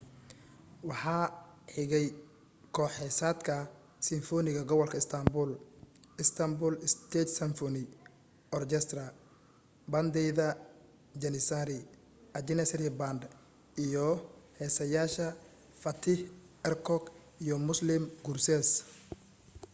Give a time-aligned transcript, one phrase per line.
[0.89, 1.25] waxaa
[1.73, 2.05] xigay
[2.75, 3.55] koox-heesaadka
[4.09, 5.49] simfoniga gobolka istanbul
[6.23, 7.81] istanbul state symphony
[8.57, 9.05] orchestra
[9.91, 10.47] baandeyda
[11.21, 11.77] janissari
[12.37, 13.21] a janissary band
[13.85, 14.07] iyo
[14.59, 15.27] heesaayaasha
[15.81, 16.19] fatih
[16.67, 17.03] erkoç
[17.43, 18.69] iyo müslüm gürses